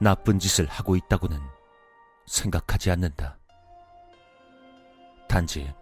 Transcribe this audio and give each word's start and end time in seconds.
나쁜 0.00 0.38
짓을 0.38 0.66
하고 0.66 0.94
있다고는 0.96 1.38
생각하지 2.26 2.90
않는다. 2.90 3.38
단지 5.28 5.72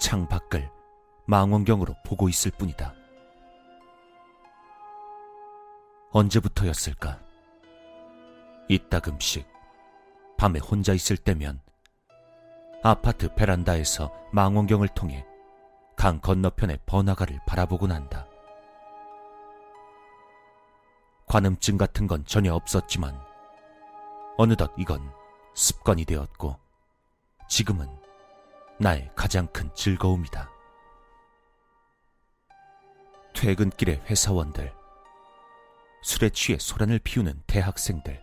창 0.00 0.26
밖을 0.28 0.70
망원경으로 1.26 1.94
보고 2.04 2.28
있을 2.28 2.50
뿐이다. 2.52 2.94
언제부터였을까? 6.10 7.20
이따금씩 8.68 9.46
밤에 10.38 10.58
혼자 10.58 10.92
있을 10.94 11.16
때면 11.16 11.60
아파트 12.82 13.34
베란다에서 13.34 14.10
망원경을 14.32 14.88
통해 14.88 15.26
강 15.96 16.20
건너편의 16.20 16.78
번화가를 16.86 17.40
바라보곤 17.44 17.90
한다. 17.90 18.27
관음증 21.28 21.76
같은 21.76 22.06
건 22.06 22.24
전혀 22.24 22.54
없었지만 22.54 23.20
어느덧 24.38 24.72
이건 24.78 25.12
습관이 25.54 26.06
되었고 26.06 26.58
지금은 27.48 27.86
나의 28.78 29.10
가장 29.14 29.46
큰 29.48 29.68
즐거움이다. 29.74 30.48
퇴근길의 33.34 34.02
회사원들, 34.06 34.72
술에 36.02 36.30
취해 36.30 36.58
소란을 36.58 36.98
피우는 37.00 37.42
대학생들, 37.46 38.22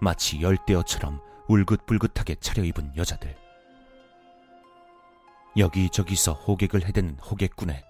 마치 0.00 0.42
열대어처럼 0.42 1.20
울긋불긋하게 1.48 2.36
차려입은 2.36 2.96
여자들, 2.96 3.36
여기저기서 5.56 6.32
호객을 6.32 6.86
해대는 6.86 7.18
호객꾼에 7.18 7.84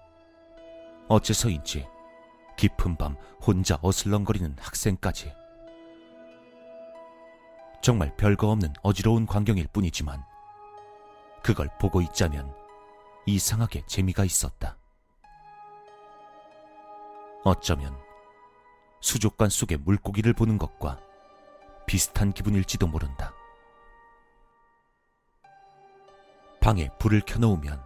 어째서인지 1.07 1.87
깊은 2.61 2.95
밤 2.95 3.15
혼자 3.43 3.79
어슬렁거리는 3.81 4.55
학생까지 4.59 5.33
정말 7.81 8.15
별거 8.17 8.51
없는 8.51 8.71
어지러운 8.83 9.25
광경일 9.25 9.65
뿐이지만 9.73 10.23
그걸 11.41 11.71
보고 11.79 12.01
있자면 12.03 12.53
이상하게 13.25 13.83
재미가 13.87 14.25
있었다. 14.25 14.77
어쩌면 17.43 17.97
수족관 18.99 19.49
속의 19.49 19.79
물고기를 19.79 20.33
보는 20.33 20.59
것과 20.59 20.99
비슷한 21.87 22.31
기분일지도 22.31 22.85
모른다. 22.85 23.33
방에 26.61 26.91
불을 26.99 27.21
켜놓으면 27.21 27.83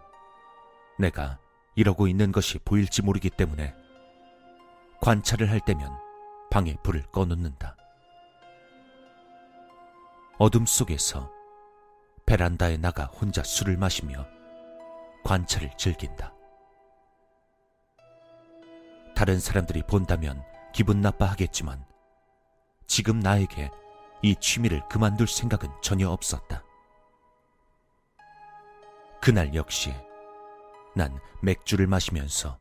내가 1.00 1.40
이러고 1.76 2.10
있는 2.10 2.34
것이 2.34 2.60
보일지 2.60 3.02
모르기 3.02 3.30
때문에 3.30 3.85
관찰을 5.06 5.52
할 5.52 5.60
때면 5.60 5.96
방에 6.50 6.76
불을 6.82 7.04
꺼놓는다. 7.12 7.78
어둠 10.40 10.66
속에서 10.66 11.32
베란다에 12.26 12.78
나가 12.78 13.06
혼자 13.06 13.44
술을 13.44 13.78
마시며 13.78 14.26
관찰을 15.24 15.78
즐긴다. 15.78 16.34
다른 19.16 19.40
사람들이 19.40 19.84
본다면 19.84 20.44
기분 20.74 21.02
나빠하겠지만 21.02 21.86
지금 22.88 23.20
나에게 23.20 23.70
이 24.24 24.36
취미를 24.38 24.82
그만둘 24.90 25.28
생각은 25.28 25.70
전혀 25.84 26.10
없었다. 26.10 26.64
그날 29.22 29.54
역시 29.54 29.94
난 30.96 31.20
맥주를 31.44 31.86
마시면서 31.86 32.58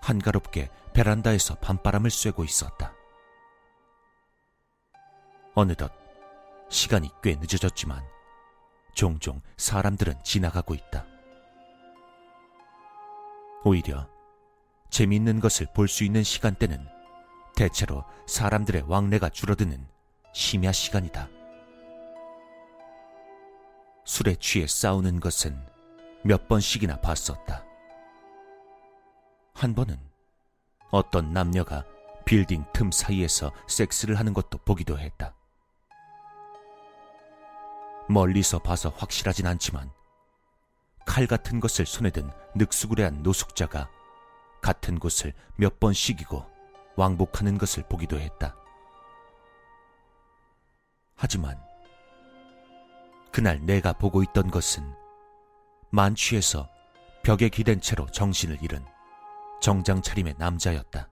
한가롭게 0.00 0.70
베란다에서 0.92 1.56
밤바람을 1.56 2.10
쐬고 2.10 2.44
있었다. 2.44 2.92
어느덧 5.54 5.92
시간이 6.68 7.10
꽤 7.22 7.36
늦어졌지만 7.36 8.02
종종 8.94 9.40
사람들은 9.56 10.22
지나가고 10.24 10.74
있다. 10.74 11.06
오히려 13.64 14.08
재미있는 14.90 15.40
것을 15.40 15.66
볼 15.74 15.86
수 15.86 16.04
있는 16.04 16.22
시간대는 16.22 16.86
대체로 17.54 18.04
사람들의 18.26 18.84
왕래가 18.86 19.28
줄어드는 19.28 19.86
심야 20.32 20.72
시간이다. 20.72 21.28
술에 24.04 24.34
취해 24.36 24.66
싸우는 24.66 25.20
것은 25.20 25.60
몇 26.24 26.48
번씩이나 26.48 27.00
봤었다. 27.00 27.64
한 29.54 29.74
번은 29.74 29.98
어떤 30.90 31.32
남녀가 31.32 31.84
빌딩 32.24 32.64
틈 32.72 32.90
사이에서 32.90 33.52
섹스를 33.68 34.18
하는 34.18 34.32
것도 34.32 34.58
보기도 34.58 34.98
했다. 34.98 35.34
멀리서 38.08 38.58
봐서 38.58 38.90
확실하진 38.90 39.46
않지만 39.46 39.90
칼 41.06 41.26
같은 41.26 41.60
것을 41.60 41.86
손에 41.86 42.10
든 42.10 42.30
늑수구레한 42.54 43.22
노숙자가 43.22 43.88
같은 44.60 44.98
곳을 44.98 45.32
몇 45.56 45.80
번씩 45.80 46.20
이고 46.20 46.44
왕복하는 46.96 47.58
것을 47.58 47.84
보기도 47.88 48.18
했다. 48.18 48.56
하지만 51.14 51.60
그날 53.32 53.64
내가 53.64 53.92
보고 53.92 54.22
있던 54.22 54.50
것은 54.50 54.92
만취해서 55.90 56.68
벽에 57.22 57.48
기댄 57.48 57.80
채로 57.80 58.06
정신을 58.06 58.62
잃은 58.62 58.84
정장 59.60 60.00
차림의 60.00 60.36
남자였다. 60.38 61.08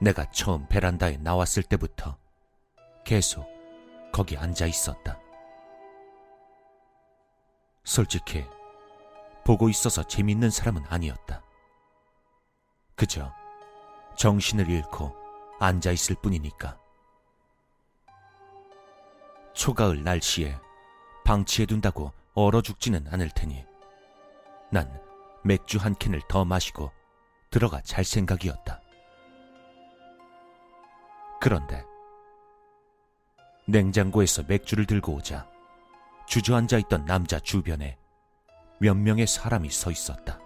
내가 0.00 0.28
처음 0.30 0.66
베란다에 0.66 1.16
나왔을 1.18 1.62
때부터 1.62 2.18
계속 3.04 3.46
거기 4.12 4.36
앉아 4.36 4.66
있었다. 4.66 5.18
솔직히 7.84 8.44
보고 9.44 9.68
있어서 9.68 10.02
재밌는 10.02 10.50
사람은 10.50 10.84
아니었다. 10.88 11.42
그저 12.96 13.32
정신을 14.16 14.68
잃고 14.68 15.14
앉아 15.60 15.92
있을 15.92 16.16
뿐이니까. 16.16 16.78
초가을 19.54 20.02
날씨에 20.02 20.58
방치해둔다고 21.24 22.12
얼어 22.34 22.60
죽지는 22.60 23.06
않을 23.08 23.30
테니 23.30 23.64
난 24.70 25.05
맥주 25.46 25.78
한 25.78 25.94
캔을 25.94 26.22
더 26.28 26.44
마시고 26.44 26.90
들어가 27.50 27.80
잘 27.80 28.04
생각이었다. 28.04 28.80
그런데 31.40 31.84
냉장고에서 33.68 34.42
맥주를 34.42 34.86
들고 34.86 35.14
오자 35.14 35.48
주저앉아 36.26 36.78
있던 36.78 37.04
남자 37.04 37.38
주변에 37.38 37.96
몇 38.80 38.96
명의 38.96 39.26
사람이 39.26 39.70
서 39.70 39.90
있었다. 39.90 40.40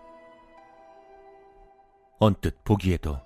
언뜻 2.18 2.62
보기에도 2.64 3.18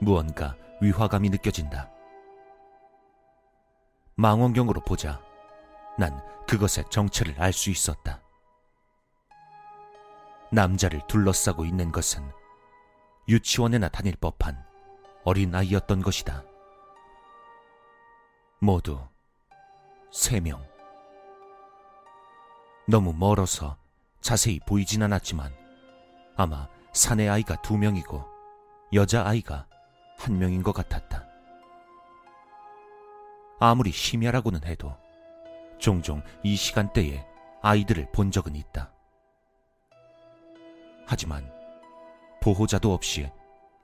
무언가 0.00 0.56
위화감이 0.80 1.30
느껴진다. 1.30 1.90
망원경으로 4.16 4.80
보자 4.82 5.20
난 5.96 6.20
그것의 6.46 6.84
정체를 6.90 7.40
알 7.40 7.52
수 7.52 7.70
있었다. 7.70 8.20
남자를 10.50 11.00
둘러싸고 11.06 11.64
있는 11.64 11.92
것은 11.92 12.22
유치원에나 13.28 13.88
다닐 13.88 14.16
법한 14.16 14.64
어린 15.24 15.54
아이였던 15.54 16.02
것이다. 16.02 16.42
모두 18.60 19.06
세 20.10 20.40
명. 20.40 20.66
너무 22.86 23.12
멀어서 23.12 23.76
자세히 24.22 24.58
보이진 24.60 25.02
않았지만 25.02 25.52
아마 26.36 26.66
사내 26.92 27.28
아이가 27.28 27.60
두 27.60 27.76
명이고 27.76 28.24
여자 28.94 29.26
아이가 29.26 29.66
한 30.16 30.38
명인 30.38 30.62
것 30.62 30.72
같았다. 30.72 31.26
아무리 33.60 33.90
심야라고는 33.90 34.64
해도 34.64 34.96
종종 35.78 36.22
이 36.42 36.56
시간대에 36.56 37.26
아이들을 37.60 38.10
본 38.12 38.30
적은 38.30 38.56
있다. 38.56 38.92
하지만 41.10 41.50
보호자도 42.42 42.92
없이 42.92 43.30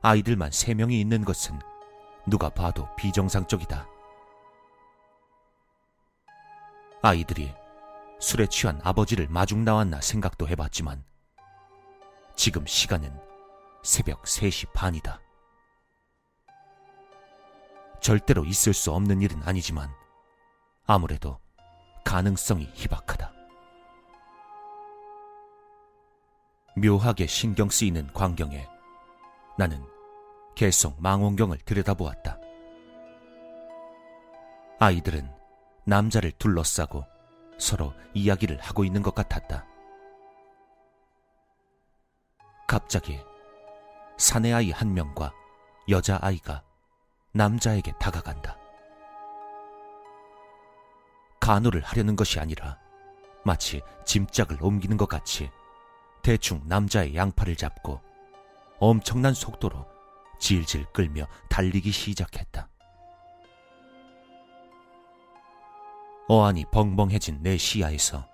아이들만 0.02 0.50
세 0.50 0.74
명이 0.74 1.00
있는 1.00 1.24
것은 1.24 1.58
누가 2.26 2.50
봐도 2.50 2.86
비정상적이다. 2.96 3.88
아이들이 7.00 7.50
술에 8.20 8.46
취한 8.46 8.78
아버지를 8.84 9.28
마중 9.28 9.64
나왔나 9.64 10.02
생각도 10.02 10.46
해봤지만 10.48 11.02
지금 12.36 12.66
시간은 12.66 13.18
새벽 13.82 14.24
3시 14.24 14.72
반이다. 14.74 15.18
절대로 18.02 18.44
있을 18.44 18.74
수 18.74 18.92
없는 18.92 19.22
일은 19.22 19.42
아니지만 19.44 19.90
아무래도 20.86 21.40
가능성이 22.04 22.70
희박하다. 22.74 23.33
묘하게 26.76 27.26
신경 27.26 27.70
쓰이는 27.70 28.12
광경에 28.12 28.66
나는 29.56 29.84
계속 30.56 31.00
망원경을 31.00 31.58
들여다보았다. 31.58 32.38
아이들은 34.80 35.30
남자를 35.84 36.32
둘러싸고 36.32 37.04
서로 37.58 37.94
이야기를 38.12 38.58
하고 38.60 38.84
있는 38.84 39.02
것 39.02 39.14
같았다. 39.14 39.66
갑자기 42.66 43.20
사내아이 44.16 44.70
한 44.72 44.94
명과 44.94 45.32
여자아이가 45.88 46.62
남자에게 47.32 47.92
다가간다. 48.00 48.56
간호를 51.40 51.82
하려는 51.82 52.16
것이 52.16 52.40
아니라 52.40 52.78
마치 53.44 53.82
짐짝을 54.06 54.58
옮기는 54.60 54.96
것 54.96 55.08
같이 55.08 55.50
대충 56.24 56.62
남자의 56.64 57.14
양팔을 57.14 57.54
잡고 57.54 58.00
엄청난 58.80 59.34
속도로 59.34 59.86
질질 60.40 60.86
끌며 60.86 61.26
달리기 61.50 61.90
시작했다. 61.90 62.70
어안이 66.26 66.64
벙벙해진 66.72 67.42
내 67.42 67.58
시야에서 67.58 68.26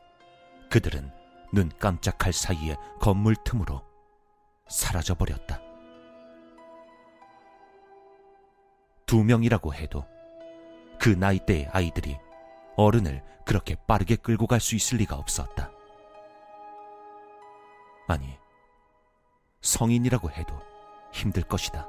그들은 0.70 1.10
눈 1.52 1.68
깜짝할 1.80 2.32
사이에 2.32 2.76
건물 3.00 3.34
틈으로 3.44 3.82
사라져버렸다. 4.68 5.60
두 9.04 9.24
명이라고 9.24 9.74
해도 9.74 10.06
그 11.00 11.08
나이대의 11.08 11.66
아이들이 11.72 12.16
어른을 12.76 13.24
그렇게 13.44 13.74
빠르게 13.88 14.14
끌고 14.14 14.46
갈 14.46 14.60
수 14.60 14.76
있을 14.76 14.98
리가 14.98 15.16
없었다. 15.16 15.72
아니, 18.10 18.36
성인이라고 19.60 20.30
해도 20.30 20.52
힘들 21.12 21.44
것이다. 21.44 21.86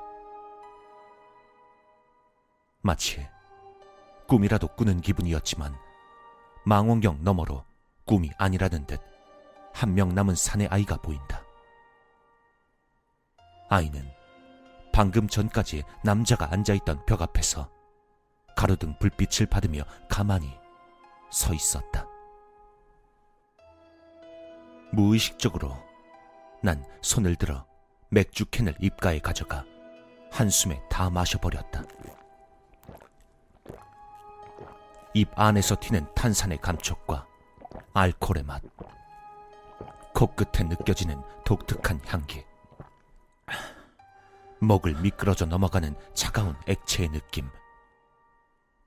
마치 2.81 3.27
꿈이라도 4.27 4.68
꾸는 4.75 5.01
기분이었지만 5.01 5.75
망원경 6.63 7.23
너머로 7.23 7.65
꿈이 8.06 8.29
아니라는 8.38 8.85
듯 8.85 9.01
한 9.73 9.95
명 9.95 10.13
남은 10.13 10.35
사내 10.35 10.68
아이가 10.68 10.97
보인다. 10.97 11.41
아이는 13.69 14.06
방금 14.94 15.27
전까지 15.27 15.83
남자가 16.03 16.51
앉아있던 16.51 17.06
벽 17.06 17.21
앞에서 17.21 17.71
가로등 18.56 19.00
불빛을 19.00 19.47
받으며 19.47 19.83
가만히 20.09 20.56
서 21.31 21.53
있었다. 21.53 22.06
무의식적으로 24.91 25.73
난 26.63 26.86
손을 27.02 27.36
들어 27.36 27.66
맥주 28.10 28.46
캔을 28.46 28.75
입가에 28.80 29.19
가져가 29.19 29.66
한숨에 30.31 30.81
다 30.90 31.10
마셔버렸다. 31.10 31.84
입 35.13 35.28
안에서 35.38 35.75
튀는 35.80 36.13
탄산의 36.13 36.60
감촉과 36.60 37.28
알코올의 37.94 38.44
맛, 38.44 38.62
코끝에 40.13 40.63
느껴지는 40.68 41.22
독특한 41.44 42.00
향기, 42.06 42.46
목을 44.60 45.02
미끄러져 45.02 45.46
넘어가는 45.46 45.96
차가운 46.14 46.56
액체의 46.68 47.10
느낌, 47.10 47.50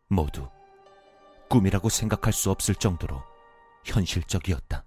모두 0.09 0.49
꿈이라고 1.51 1.89
생각할 1.89 2.33
수 2.33 2.51
없을 2.51 2.75
정도로 2.75 3.23
현실적이었다. 3.85 4.85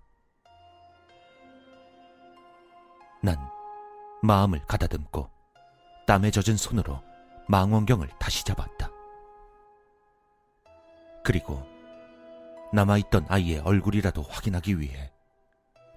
난 3.22 3.38
마음을 4.22 4.64
가다듬고 4.66 5.30
땀에 6.06 6.32
젖은 6.32 6.58
손으로 6.58 7.02
망원경을 7.48 8.10
다시 8.20 8.44
잡았다. 8.46 8.90
그리고 11.24 11.64
남아있던 12.74 13.26
아이의 13.30 13.60
얼굴이라도 13.60 14.22
확인하기 14.24 14.80
위해 14.80 15.12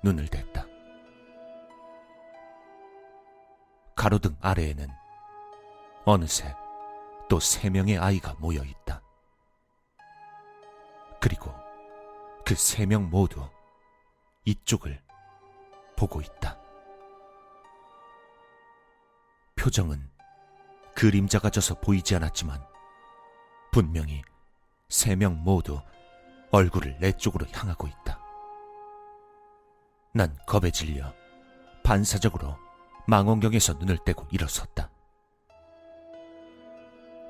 눈을 0.02 0.28
댔다. 0.28 0.64
가로등 3.96 4.36
아래에는 4.40 4.88
어느새 6.04 6.54
또 7.28 7.38
세 7.38 7.70
명의 7.70 7.98
아이가 7.98 8.34
모여 8.38 8.62
있다. 8.64 9.02
그리고 11.20 11.52
그 12.44 12.54
세 12.54 12.86
명 12.86 13.10
모두 13.10 13.46
이쪽을 14.44 15.00
보고 15.96 16.20
있다. 16.20 16.59
표정은 19.60 20.08
그림자가 20.94 21.50
져서 21.50 21.80
보이지 21.80 22.16
않았지만 22.16 22.64
분명히 23.70 24.22
세 24.88 25.14
명 25.14 25.36
모두 25.44 25.78
얼굴을 26.50 26.96
내 26.98 27.12
쪽으로 27.12 27.46
향하고 27.52 27.86
있다. 27.86 28.18
난 30.14 30.34
겁에 30.46 30.70
질려 30.70 31.12
반사적으로 31.84 32.56
망원경에서 33.06 33.74
눈을 33.74 33.98
떼고 33.98 34.26
일어섰다. 34.30 34.90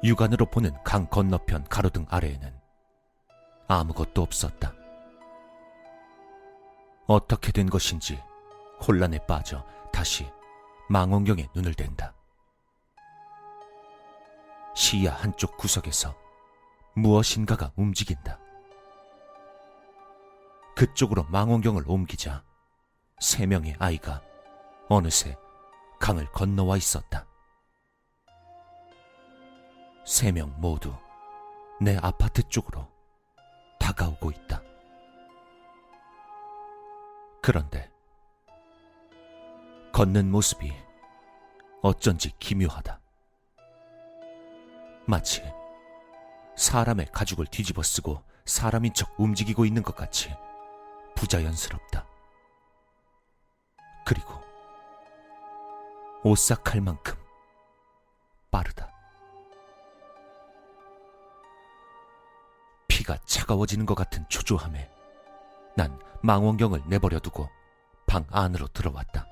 육안으로 0.04 0.46
보는 0.46 0.72
강 0.84 1.06
건너편 1.06 1.64
가로등 1.64 2.06
아래에는 2.08 2.58
아무것도 3.66 4.22
없었다. 4.22 4.72
어떻게 7.06 7.50
된 7.50 7.68
것인지 7.68 8.22
혼란에 8.86 9.18
빠져 9.26 9.66
다시 9.92 10.30
망원경에 10.88 11.48
눈을 11.54 11.74
댄다. 11.74 12.14
시야 14.74 15.12
한쪽 15.14 15.56
구석에서 15.56 16.14
무엇인가가 16.94 17.72
움직인다. 17.76 18.38
그쪽으로 20.76 21.24
망원경을 21.24 21.84
옮기자 21.86 22.42
세 23.20 23.46
명의 23.46 23.74
아이가 23.78 24.22
어느새 24.88 25.36
강을 26.00 26.30
건너와 26.32 26.76
있었다. 26.76 27.26
세 30.06 30.32
명 30.32 30.54
모두 30.58 30.92
내 31.80 31.96
아파트 32.00 32.42
쪽으로 32.48 32.88
다가오고 33.78 34.30
있다. 34.30 34.62
그런데 37.42 37.90
걷는 39.92 40.30
모습이 40.30 40.72
어쩐지 41.82 42.32
기묘하다. 42.38 43.00
마치 45.06 45.42
사람의 46.56 47.06
가죽을 47.12 47.46
뒤집어 47.46 47.82
쓰고 47.82 48.22
사람인 48.44 48.92
척 48.94 49.12
움직이고 49.18 49.64
있는 49.64 49.82
것 49.82 49.94
같이 49.96 50.34
부자연스럽다. 51.16 52.06
그리고 54.04 54.34
오싹할 56.24 56.80
만큼 56.80 57.16
빠르다. 58.50 58.90
피가 62.88 63.18
차가워지는 63.24 63.86
것 63.86 63.94
같은 63.94 64.26
초조함에 64.28 64.90
난 65.76 65.98
망원경을 66.22 66.82
내버려 66.86 67.20
두고 67.20 67.48
방 68.06 68.26
안으로 68.30 68.66
들어왔다. 68.68 69.26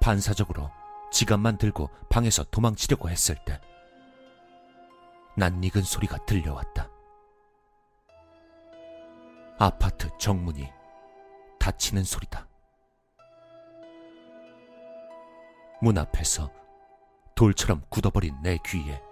반사적으로 0.00 0.70
지갑만 1.12 1.58
들고 1.58 1.88
방에서 2.08 2.44
도망치려고 2.44 3.08
했을 3.08 3.36
때 3.44 3.60
낯익은 5.40 5.80
소리가 5.80 6.18
들려왔다. 6.26 6.90
아파트 9.58 10.10
정문이 10.18 10.70
닫히는 11.58 12.04
소리다. 12.04 12.46
문 15.80 15.96
앞에서 15.96 16.50
돌처럼 17.34 17.82
굳어버린 17.88 18.36
내 18.42 18.58
귀에 18.66 19.02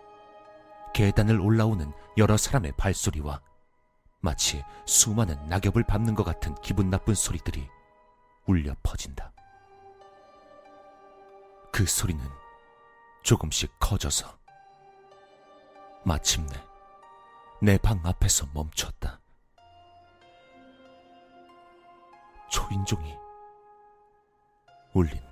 계단을 0.92 1.40
올라오는 1.40 1.90
여러 2.18 2.36
사람의 2.36 2.72
발소리와 2.76 3.40
마치 4.20 4.62
수많은 4.84 5.48
낙엽을 5.48 5.84
밟는 5.84 6.14
것 6.14 6.24
같은 6.24 6.54
기분 6.56 6.90
나쁜 6.90 7.14
소리들이 7.14 7.66
울려 8.46 8.76
퍼진다. 8.82 9.32
그 11.72 11.86
소리는 11.86 12.22
조금씩 13.22 13.78
커져서 13.80 14.38
마침내 16.08 16.54
내 17.60 17.76
방 17.76 18.00
앞에서 18.02 18.46
멈췄다. 18.54 19.20
초인종이 22.50 23.14
울린다. 24.94 25.27